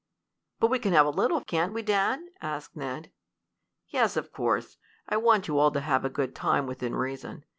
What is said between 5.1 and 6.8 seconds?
want you all to have a good time